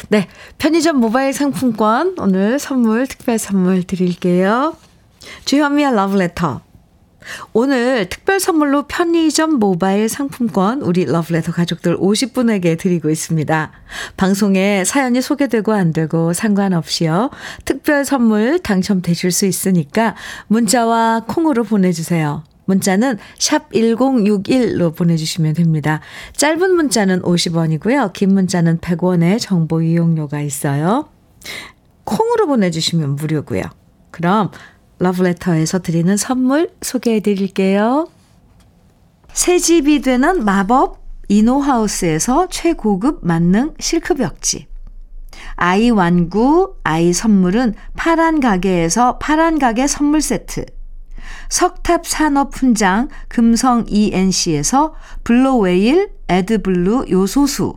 [0.09, 0.29] 네.
[0.59, 4.77] 편의점 모바일 상품권 오늘 선물, 특별 선물 드릴게요.
[5.45, 6.61] 주현미의 러브레터.
[7.53, 13.73] 오늘 특별 선물로 편의점 모바일 상품권 우리 러브레터 가족들 50분에게 드리고 있습니다.
[14.17, 17.31] 방송에 사연이 소개되고 안 되고 상관없이요.
[17.65, 20.15] 특별 선물 당첨되실 수 있으니까
[20.49, 22.45] 문자와 콩으로 보내주세요.
[22.65, 26.01] 문자는 샵 1061로 보내주시면 됩니다.
[26.37, 28.13] 짧은 문자는 50원이고요.
[28.13, 31.09] 긴 문자는 100원의 정보 이용료가 있어요.
[32.05, 33.63] 콩으로 보내주시면 무료고요.
[34.11, 34.51] 그럼
[34.99, 38.09] 러브레터에서 드리는 선물 소개해 드릴게요.
[39.33, 44.69] 새 집이 되는 마법 이노하우스에서 최고급 만능 실크벽지.
[45.57, 50.67] 아이 완구, 아이 선물은 파란 가게에서 파란 가게 선물 세트.
[51.49, 57.77] 석탑 산업 훈장 금성 ENC에서 블로웨일 에드블루 요소수.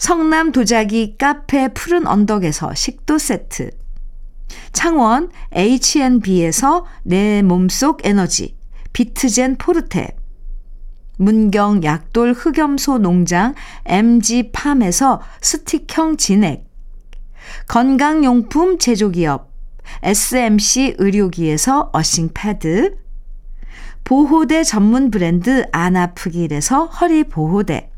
[0.00, 3.70] 성남 도자기 카페 푸른 언덕에서 식도 세트.
[4.72, 8.56] 창원 H&B에서 내 몸속 에너지
[8.94, 10.16] 비트젠 포르테.
[11.18, 16.64] 문경 약돌 흑염소 농장 MG팜에서 스틱형 진액.
[17.68, 19.52] 건강용품 제조기업
[20.02, 22.96] SMC 의료기에서 어싱 패드.
[24.04, 27.89] 보호대 전문 브랜드 아나프길에서 허리 보호대.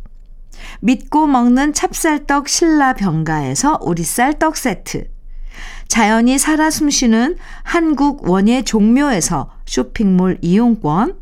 [0.80, 5.08] 믿고 먹는 찹쌀떡 신라 병가에서 오리쌀 떡 세트.
[5.88, 11.16] 자연이 살아 숨쉬는 한국 원예 종묘에서 쇼핑몰 이용권.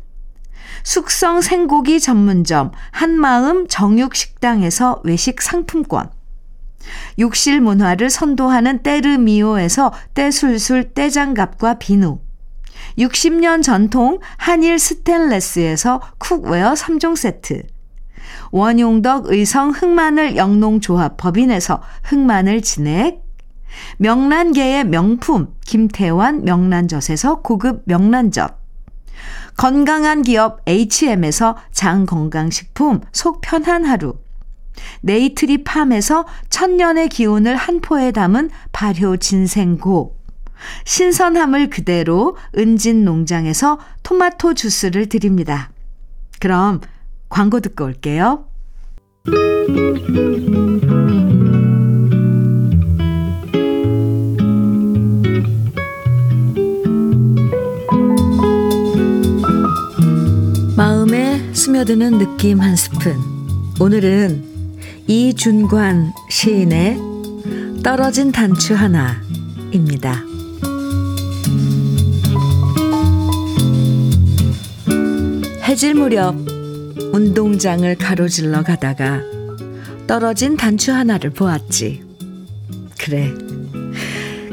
[0.83, 6.09] 숙성 생고기 전문점 한마음 정육식당에서 외식 상품권.
[7.19, 12.19] 욕실 문화를 선도하는 때르미오에서 때술술 때장갑과 비누.
[12.97, 17.63] 60년 전통 한일 스텐레스에서 cookware 3종 세트.
[18.51, 23.23] 원용덕 의성 흑마늘 영농조합 법인에서 흑마늘 진액.
[23.97, 28.59] 명란계의 명품 김태환 명란젓에서 고급 명란젓.
[29.57, 34.15] 건강한 기업 H&M에서 장건강식품 속 편한 하루.
[35.01, 40.17] 네이트리 팜에서 천년의 기운을 한 포에 담은 발효 진생고.
[40.85, 45.71] 신선함을 그대로 은진 농장에서 토마토 주스를 드립니다.
[46.39, 46.81] 그럼
[47.31, 48.45] 광고 듣고 올게요.
[60.75, 63.15] 마음에 스며드는 느낌 한 스푼.
[63.79, 64.43] 오늘은
[65.07, 66.99] 이준관 시인의
[67.81, 70.25] 떨어진 단추 하나입니다.
[75.63, 76.50] 해질 무렵
[77.13, 79.21] 운동장을 가로질러 가다가
[80.07, 82.03] 떨어진 단추 하나를 보았지.
[82.99, 83.33] 그래,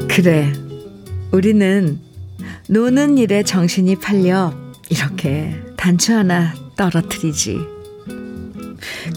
[0.07, 0.51] 그래.
[1.31, 1.99] 우리는
[2.67, 4.53] 노는 일에 정신이 팔려
[4.89, 7.57] 이렇게 단추 하나 떨어뜨리지.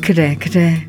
[0.03, 0.87] 그래, 그래.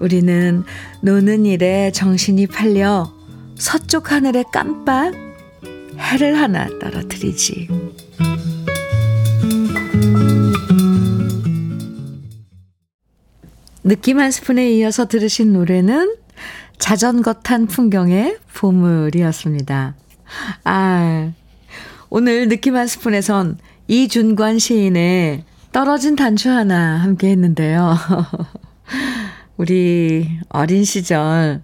[0.00, 0.64] 우리는
[1.02, 3.12] 노는 일에 정신이 팔려
[3.56, 5.12] 서쪽 하늘에 깜빡
[5.98, 7.68] 해를 하나 떨어뜨리지.
[13.88, 16.14] 느낌 한 스푼에 이어서 들으신 노래는
[16.76, 19.94] 자전거 탄 풍경의 보물이었습니다.
[20.64, 21.32] 아,
[22.10, 27.96] 오늘 느낌 한 스푼에선 이준관 시인의 떨어진 단추 하나 함께 했는데요.
[29.56, 31.62] 우리 어린 시절,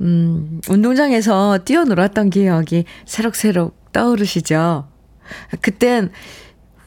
[0.00, 4.88] 음, 운동장에서 뛰어놀았던 기억이 새록새록 떠오르시죠?
[5.60, 6.10] 그땐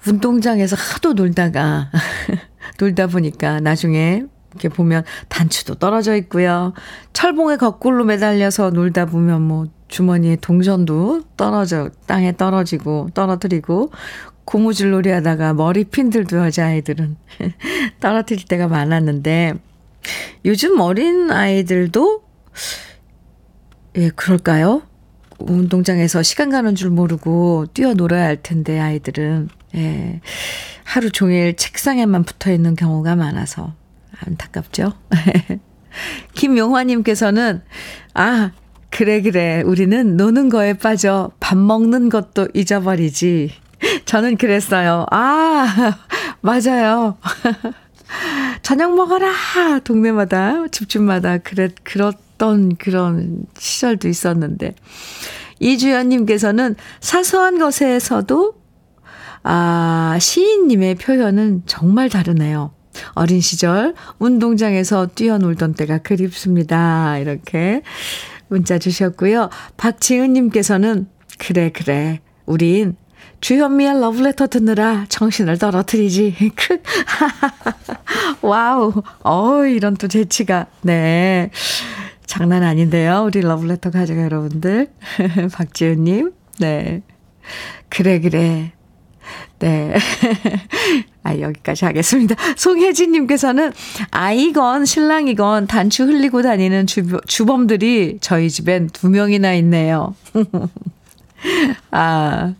[0.05, 1.89] 운동장에서 하도 놀다가,
[2.79, 6.73] 놀다 보니까 나중에 이렇게 보면 단추도 떨어져 있고요.
[7.13, 13.91] 철봉에 거꾸로 매달려서 놀다 보면 뭐 주머니에 동전도 떨어져, 땅에 떨어지고, 떨어뜨리고,
[14.45, 17.17] 고무줄 놀이 하다가 머리 핀들도 여자아이들은
[17.99, 19.53] 떨어뜨릴 때가 많았는데,
[20.45, 22.23] 요즘 어린 아이들도,
[23.97, 24.83] 예, 그럴까요?
[25.37, 29.49] 운동장에서 시간 가는 줄 모르고 뛰어놀아야 할 텐데, 아이들은.
[29.75, 30.21] 예.
[30.85, 33.73] 하루 종일 책상에만 붙어 있는 경우가 많아서
[34.25, 34.93] 안타깝죠.
[36.35, 37.61] 김용화님께서는,
[38.13, 38.51] 아,
[38.91, 39.61] 그래, 그래.
[39.65, 43.51] 우리는 노는 거에 빠져 밥 먹는 것도 잊어버리지.
[44.05, 45.05] 저는 그랬어요.
[45.11, 45.97] 아,
[46.39, 47.17] 맞아요.
[48.61, 49.79] 저녁 먹어라!
[49.83, 54.75] 동네마다, 집집마다 그랬, 그렇던 그런 시절도 있었는데.
[55.59, 58.53] 이주연님께서는 사소한 것에서도,
[59.47, 62.71] 아, 시인님의 표현은 정말 다르네요.
[63.13, 67.19] 어린 시절 운동장에서 뛰어놀던 때가 그립습니다.
[67.19, 67.83] 이렇게
[68.47, 69.49] 문자 주셨고요.
[69.77, 72.21] 박지은님께서는, 그래, 그래.
[72.47, 72.95] 우린
[73.41, 76.35] 주현미의 러브레터 듣느라 정신을 떨어뜨리지.
[78.41, 78.93] wow.
[79.23, 80.65] 어 이런 또 재치가.
[80.81, 81.51] 네.
[82.25, 83.25] 장난 아닌데요.
[83.27, 84.87] 우리 러브레터 가족 여러분들.
[85.53, 86.31] 박지은님.
[86.59, 87.03] 네.
[87.89, 88.74] 그래, 그래.
[89.59, 89.95] 네.
[91.23, 92.35] 아, 여기까지 하겠습니다.
[92.55, 93.71] 송혜진님께서는
[94.11, 100.15] 아이건 신랑이건 단추 흘리고 다니는 주, 주범들이 저희 집엔 두 명이나 있네요.
[101.91, 102.53] 아,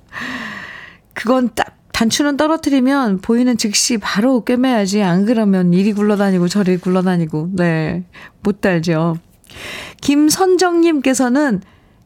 [1.14, 5.02] 그건 딱 단추는 떨어뜨리면 보이는 즉시 바로 꿰매야지.
[5.02, 7.52] 안 그러면 이리 굴러다니고 저리 굴러다니고.
[7.54, 8.04] 네.
[8.42, 9.18] 못 달죠.
[10.02, 11.62] 김선정님께서는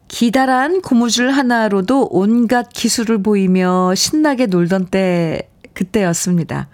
[0.10, 6.68] 기다란 고무줄 하나로도 온갖 기술을 보이며 신나게 놀던 때, 그때였습니다.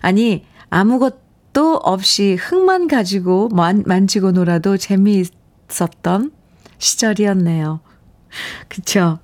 [0.00, 6.32] 아니, 아무것도 없이 흙만 가지고 만, 만지고 놀아도 재미있었던
[6.78, 7.80] 시절이었네요.
[8.68, 9.18] 그쵸?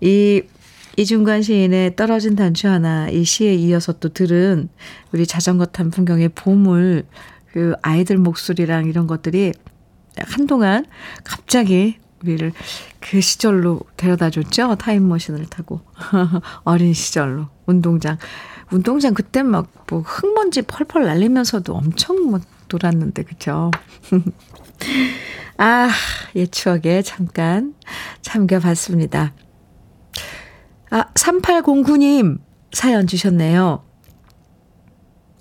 [0.00, 0.42] 이
[0.96, 4.70] 이중관 시인의 떨어진 단추 하나 이 시에 이어서 또 들은
[5.12, 7.04] 우리 자전거 탄 풍경의 보물
[7.52, 9.52] 그 아이들 목소리랑 이런 것들이
[10.16, 10.86] 한동안
[11.24, 12.52] 갑자기 우리를
[13.00, 14.76] 그 시절로 데려다 줬죠.
[14.76, 15.80] 타임머신을 타고.
[16.64, 17.48] 어린 시절로.
[17.66, 18.18] 운동장.
[18.70, 23.72] 운동장 그때 막 뭐 흙먼지 펄펄 날리면서도 엄청 막 놀았는데, 그죠?
[25.58, 25.90] 아,
[26.36, 27.74] 옛 추억에 잠깐
[28.22, 29.34] 참겨봤습니다.
[30.90, 32.38] 아, 3809님
[32.72, 33.84] 사연 주셨네요.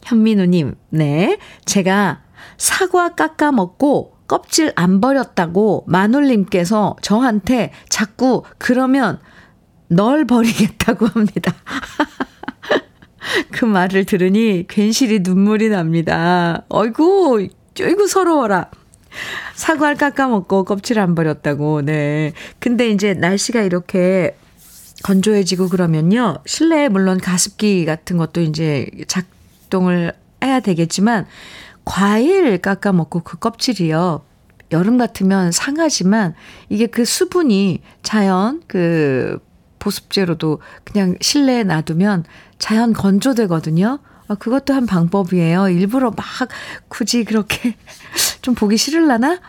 [0.03, 1.37] 현민우님, 네.
[1.65, 2.23] 제가
[2.57, 9.19] 사과 깎아 먹고 껍질 안 버렸다고 마눌님께서 저한테 자꾸 그러면
[9.87, 11.53] 널 버리겠다고 합니다.
[13.51, 16.63] 그 말을 들으니 괜시리 눈물이 납니다.
[16.69, 17.47] 어이구,
[17.81, 18.69] 어이구 서러워라.
[19.55, 22.33] 사과를 깎아 먹고 껍질 안 버렸다고, 네.
[22.59, 24.37] 근데 이제 날씨가 이렇게
[25.03, 26.37] 건조해지고 그러면요.
[26.45, 30.13] 실내에 물론 가습기 같은 것도 이제 작동을
[30.43, 31.25] 해야 되겠지만
[31.89, 34.21] 과일 깎아 먹고 그 껍질이요.
[34.71, 36.35] 여름 같으면 상하지만
[36.69, 39.39] 이게 그 수분이 자연 그
[39.79, 42.25] 보습제로도 그냥 실내에 놔두면
[42.59, 43.97] 자연 건조되거든요.
[44.27, 45.69] 아, 그것도 한 방법이에요.
[45.69, 46.25] 일부러 막
[46.89, 47.75] 굳이 그렇게
[48.43, 49.39] 좀 보기 싫을라나?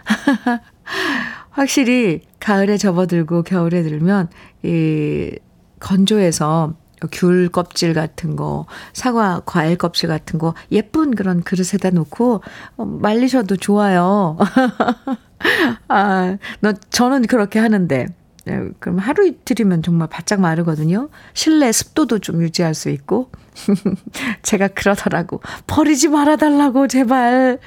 [1.50, 4.30] 확실히 가을에 접어들고 겨울에 들면
[4.62, 5.38] 이
[5.78, 6.74] 건조해서
[7.10, 12.42] 귤 껍질 같은 거, 사과 과일 껍질 같은 거 예쁜 그런 그릇에다 놓고
[12.76, 14.36] 어, 말리셔도 좋아요.
[15.88, 18.06] 아, 너 저는 그렇게 하는데.
[18.46, 21.10] 네, 그럼 하루 이틀이면 정말 바짝 마르거든요.
[21.34, 23.30] 실내 습도도 좀 유지할 수 있고.
[24.42, 25.40] 제가 그러더라고.
[25.66, 27.58] 버리지 말아달라고, 제발.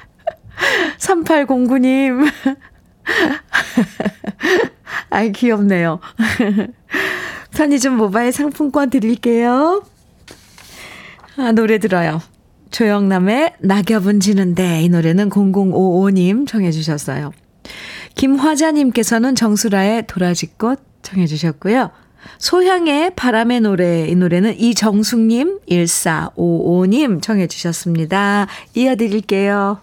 [0.98, 2.30] 3809님.
[5.10, 6.00] 아이, 귀엽네요.
[7.54, 9.84] 편의점 모바일 상품권 드릴게요.
[11.36, 12.20] 아, 노래 들어요.
[12.70, 17.32] 조영남의 낙엽은 지는데 이 노래는 0055님 청해 주셨어요.
[18.16, 21.90] 김화자 님께서는 정수라의 도라지꽃 청해 주셨고요.
[22.38, 28.46] 소향의 바람의 노래 이 노래는 이정숙 님 1455님 청해 주셨습니다.
[28.74, 29.78] 이어 드릴게요.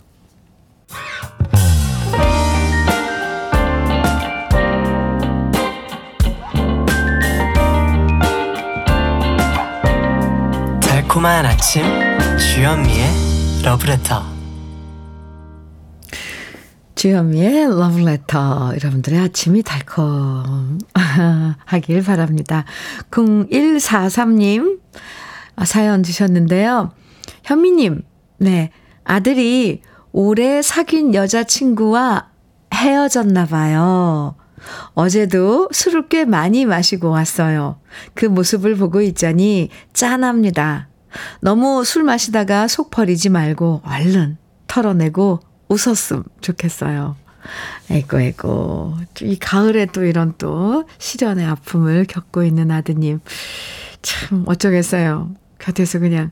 [11.11, 11.83] 달콤한 아침
[12.37, 13.05] 주현미의
[13.65, 14.23] 러브레터
[16.95, 20.77] 주현미의 러브레터 여러분들의 아침이 달콤
[21.65, 22.63] 하길 바랍니다.
[23.11, 24.79] 0143님
[25.65, 26.93] 사연 주셨는데요.
[27.43, 28.03] 현미님
[28.37, 28.71] 네
[29.03, 29.81] 아들이
[30.13, 32.29] 올해 사귄 여자친구와
[32.73, 34.37] 헤어졌나 봐요.
[34.93, 37.81] 어제도 술을 꽤 많이 마시고 왔어요.
[38.13, 40.87] 그 모습을 보고 있자니 짠합니다.
[41.41, 44.37] 너무 술 마시다가 속 버리지 말고 얼른
[44.67, 47.15] 털어내고 웃었음 좋겠어요.
[47.89, 48.97] 에고, 에고.
[49.21, 53.19] 이 가을에 또 이런 또 시련의 아픔을 겪고 있는 아드님.
[54.01, 55.33] 참, 어쩌겠어요.
[55.59, 56.31] 곁에서 그냥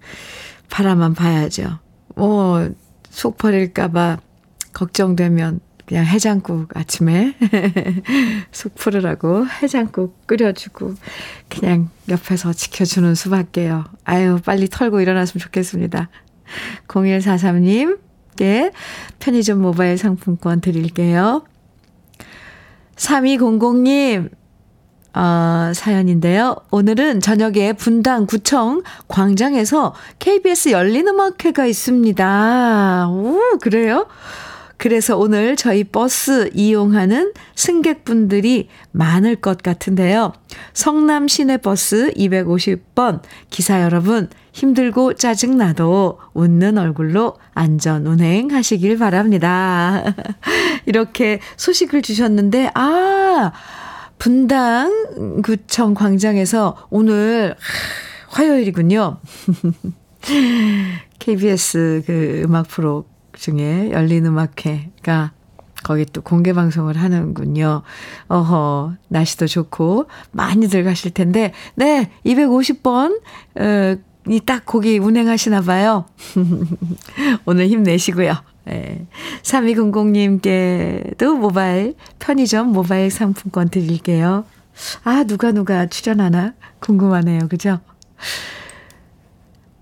[0.69, 1.79] 바라만 봐야죠.
[2.15, 2.69] 뭐,
[3.09, 4.19] 속 버릴까봐
[4.73, 5.59] 걱정되면
[5.89, 7.33] 그냥 해장국 아침에
[8.51, 10.93] 속 풀으라고 해장국 끓여주고
[11.49, 13.85] 그냥 옆에서 지켜주는 수밖에요.
[14.03, 16.09] 아유, 빨리 털고 일어났으면 좋겠습니다.
[16.87, 18.71] 0143님께
[19.17, 21.43] 편의점 모바일 상품권 드릴게요.
[22.95, 24.29] 3200님,
[25.15, 26.55] 어, 사연인데요.
[26.69, 33.09] 오늘은 저녁에 분당 구청 광장에서 KBS 열린 음악회가 있습니다.
[33.09, 34.05] 오, 그래요?
[34.79, 40.31] 그래서 오늘 저희 버스 이용하는 승객분들이 많을 것 같은데요.
[40.73, 50.15] 성남 시내버스 250번 기사 여러분 힘들고 짜증나도 웃는 얼굴로 안전 운행하시길 바랍니다.
[50.87, 53.51] 이렇게 소식을 주셨는데 아
[54.17, 57.53] 분당 구청 광장에서 오늘
[58.29, 59.17] 화요일이군요.
[61.19, 63.03] KBS 그 음악 프로
[63.39, 65.31] 중에 열린 음악회가
[65.83, 67.83] 거기 또 공개 방송을 하는군요.
[68.27, 73.21] 어허, 날씨도 좋고 많이들 가실 텐데, 네, 250번,
[73.55, 73.95] 어,
[74.27, 76.05] 이딱 거기 운행하시나 봐요.
[77.45, 78.35] 오늘 힘내시고요.
[78.65, 79.07] 네.
[79.43, 84.43] 3200님께도 모바일, 편의점 모바일 상품권 드릴게요.
[85.03, 86.53] 아, 누가 누가 출연하나?
[86.79, 87.47] 궁금하네요.
[87.47, 87.79] 그죠?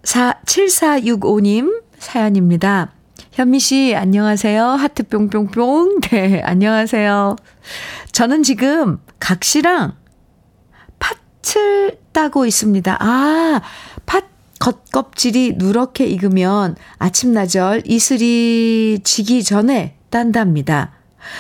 [0.04, 2.94] 4, 7465님 사연입니다.
[3.38, 4.66] 현미 씨, 안녕하세요.
[4.66, 6.00] 하트 뿅뿅뿅.
[6.10, 7.36] 네, 안녕하세요.
[8.12, 9.94] 저는 지금 각시랑
[10.98, 12.98] 팥을 따고 있습니다.
[13.00, 13.62] 아,
[14.08, 14.26] 팥
[14.58, 20.94] 겉껍질이 누렇게 익으면 아침나절 이슬이 지기 전에 딴답니다.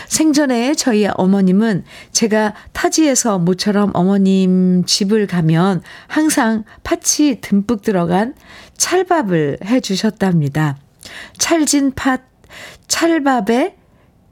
[0.07, 8.35] 생전에 저희 어머님은 제가 타지에서 모처럼 어머님 집을 가면 항상 팥이 듬뿍 들어간
[8.77, 10.77] 찰밥을 해 주셨답니다.
[11.37, 12.21] 찰진 팥,
[12.87, 13.75] 찰밥에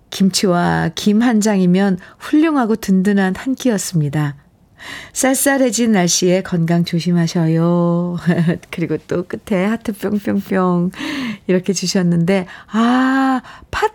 [0.10, 4.38] 김치와 김 한 장이면 훌륭하고 든든한 한 끼였습니다.
[5.14, 8.18] 쌀쌀해진 날씨에 건강 조심하셔요.
[8.70, 10.92] 그리고 또 끝에 하트 뿅뿅뿅
[11.48, 13.94] 이렇게 주셨는데, 아, 팥,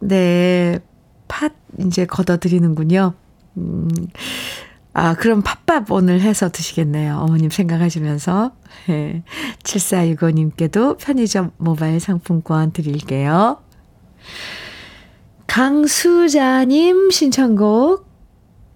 [0.00, 0.78] 네,
[1.28, 3.14] 팥 이제 걷어드리는군요.
[3.58, 3.88] 음,
[4.92, 7.16] 아, 그럼 팥밥 오늘 해서 드시겠네요.
[7.16, 8.52] 어머님 생각하시면서.
[8.88, 9.22] 네.
[9.62, 13.58] 7465님께도 편의점 모바일 상품권 드릴게요.
[15.46, 18.08] 강수자님 신청곡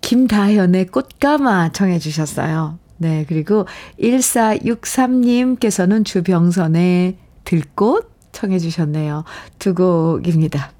[0.01, 2.79] 김다현의 꽃가마 청해 주셨어요.
[2.97, 3.67] 네, 그리고
[4.01, 9.25] 1463님께서는 주병선의 들꽃 청해 주셨네요.
[9.59, 10.73] 두 곡입니다.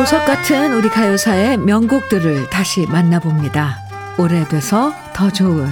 [0.00, 3.76] 보석 같은 우리 가요사의 명곡들을 다시 만나봅니다.
[4.16, 5.68] 오래돼서 더 좋은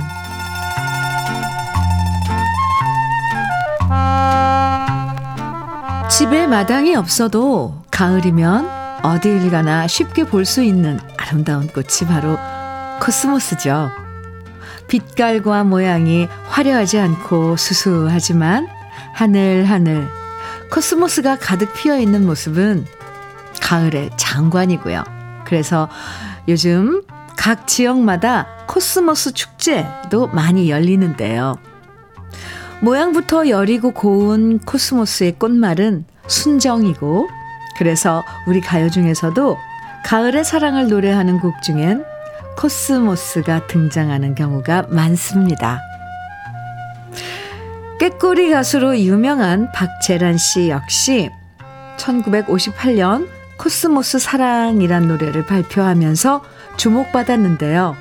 [6.11, 8.68] 집에 마당이 없어도 가을이면
[9.03, 12.37] 어디를 가나 쉽게 볼 수 있는 아름다운 꽃이 바로
[13.01, 13.89] 코스모스죠.
[14.89, 18.68] 빛깔과 모양이 화려하지 않고 수수하지만
[19.14, 20.07] 하늘하늘
[20.70, 22.97] 코스모스가 가득 피어 있는 모습은
[23.61, 25.05] 가을의 장관이고요.
[25.45, 25.89] 그래서
[26.49, 27.03] 요즘
[27.37, 31.57] 각 지역마다 코스모스 축제도 많이 열리는데요.
[32.81, 37.29] 모양부터 여리고 고운 코스모스의 꽃말은 순정이고
[37.77, 39.57] 그래서 우리 가요 중에서도
[40.05, 42.05] 가을의 사랑을 노래하는 곡 중엔
[42.57, 45.81] 코스모스가 등장하는 경우가 많습니다.
[48.01, 51.31] 꾀꼬리 가수로 유명한 박재란 씨 역시
[51.97, 53.29] 1958년
[53.59, 56.43] 코스모스 사랑이란 노래를 발표하면서
[56.77, 57.97] 주목받았는데요.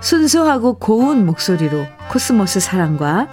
[0.00, 3.28] 순수하고 고운 목소리로 코스모스 사랑과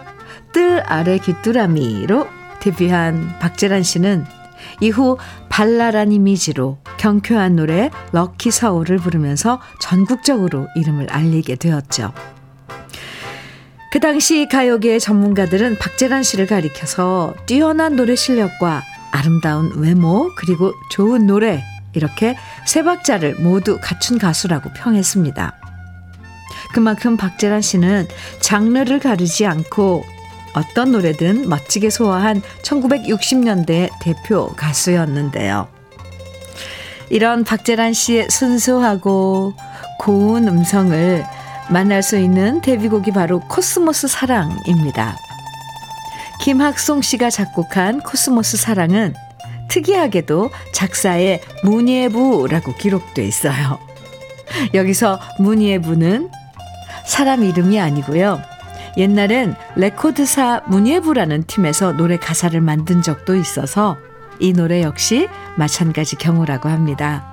[0.53, 2.27] 뜰 아래 귀뚜라미로
[2.61, 4.25] 데뷔한 박재란 씨는
[4.79, 5.17] 이후
[5.49, 12.13] 발랄한 이미지로 경쾌한 노래 럭키 서울을 부르면서 전국적으로 이름을 알리게 되었죠.
[13.91, 18.81] 그 당시 가요계 전문가들은 박재란 씨를 가리켜서 뛰어난 노래 실력과
[19.13, 22.35] 아름다운 외모, 그리고 좋은 노래, 이렇게
[22.65, 25.53] 세 박자를 모두 갖춘 가수라고 평했습니다.
[26.73, 28.07] 그만큼 박재란 씨는
[28.41, 30.03] 장르를 가르지 않고
[30.55, 35.67] 어떤 노래든 멋지게 소화한 1960년대 대표 가수였는데요.
[37.09, 39.53] 이런 박재란 씨의 순수하고
[39.99, 41.23] 고운 음성을
[41.69, 45.15] 만날 수 있는 데뷔곡이 바로 코스모스 사랑입니다.
[46.43, 49.13] 김학송 씨가 작곡한 코스모스 사랑은
[49.69, 53.79] 특이하게도 작사에 문예부라고 기록돼 있어요.
[54.73, 56.29] 여기서 문예부는
[57.05, 58.41] 사람 이름이 아니고요.
[58.97, 63.95] 옛날엔 레코드사 문예부라는 팀에서 노래 가사를 만든 적도 있어서
[64.41, 67.25] 이 노래 역시 마찬가지 경우라고 합니다.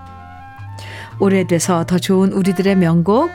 [1.19, 3.29] 오래돼서 더 좋은 우리들의 명곡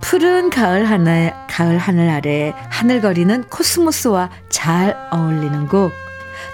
[0.00, 5.92] 푸른 가을 하늘 가을 하늘 아래 하늘거리는 코스모스와 잘 어울리는 곡.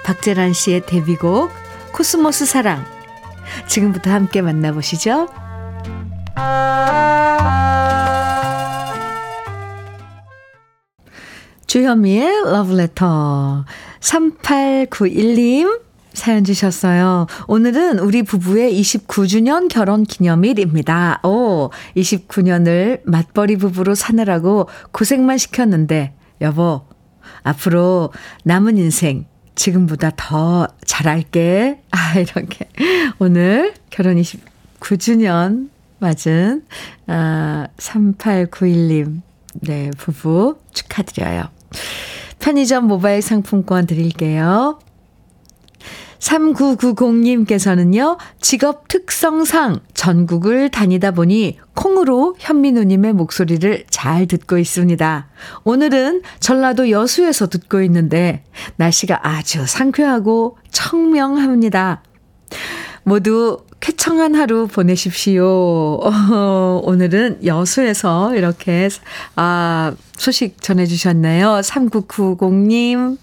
[0.04, 1.50] 박재란 씨의 데뷔곡
[1.92, 2.84] 코스모스 사랑.
[3.66, 5.28] 지금부터 함께 만나보시죠.
[11.66, 13.64] 주현미의 러브레터
[14.00, 15.85] 3891님
[16.16, 17.26] 사연 주셨어요.
[17.46, 21.20] 오늘은 우리 부부의 29주년 결혼 기념일입니다.
[21.22, 26.86] 오, 29년을 맞벌이 부부로 사느라고 고생만 시켰는데, 여보,
[27.42, 28.12] 앞으로
[28.44, 31.82] 남은 인생 지금보다 더 잘할게.
[31.90, 32.66] 아, 이렇게.
[33.18, 36.64] 오늘 결혼 29주년 맞은,
[37.08, 39.20] 아, 3891님,
[39.60, 41.48] 네, 부부 축하드려요.
[42.38, 44.78] 편의점 모바일 상품권 드릴게요.
[46.18, 55.28] 3990님께서는요, 직업 특성상 전국을 다니다 보니 콩으로 현민우님의 목소리를 잘 듣고 있습니다.
[55.64, 58.44] 오늘은 전라도 여수에서 듣고 있는데,
[58.76, 62.02] 날씨가 아주 상쾌하고 청명합니다.
[63.02, 65.46] 모두 쾌청한 하루 보내십시오.
[65.46, 68.88] 어, 오늘은 여수에서 이렇게,
[69.36, 71.60] 아, 소식 전해주셨네요.
[71.62, 73.18] 3990님.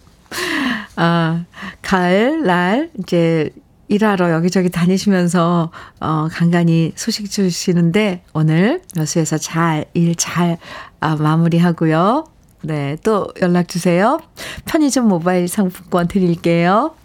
[0.96, 1.46] 아,
[1.82, 3.50] 가을, 날, 이제,
[3.88, 10.58] 일하러 여기저기 다니시면서, 어, 간간히 소식 주시는데, 오늘 여수에서 잘, 일 잘,
[11.00, 12.26] 아, 마무리하고요.
[12.62, 14.20] 네, 또 연락 주세요.
[14.66, 16.96] 편의점 모바일 상품권 드릴게요.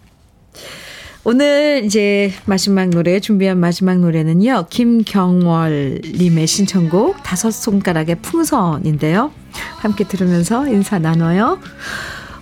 [1.25, 9.31] 오늘 이제 마지막 노래, 준비한 마지막 노래는요, 김경월 님의 신청곡, 다섯 손가락의 풍선인데요.
[9.77, 11.59] 함께 들으면서 인사 나눠요.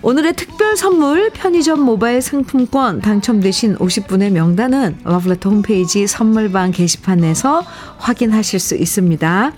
[0.00, 7.64] 오늘의 특별 선물 편의점 모바일 상품권 당첨되신 50분의 명단은 러블레터 홈페이지 선물방 게시판에서
[7.98, 9.52] 확인하실 수 있습니다.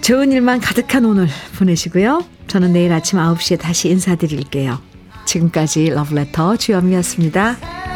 [0.00, 2.24] 좋은 일만 가득한 오늘 보내시고요.
[2.48, 4.78] 저는 내일 아침 9시에 다시 인사드릴게요.
[5.24, 7.93] 지금까지 러블레터 주현미였습니다.